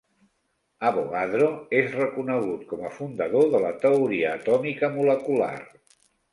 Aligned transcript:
Avogadro 0.87 1.49
és 1.81 1.93
reconegut 1.99 2.65
com 2.73 2.83
a 2.87 2.91
fundador 2.97 3.47
de 3.55 3.63
la 3.67 3.73
teoria 3.87 4.35
atòmica-molecular. 4.41 5.55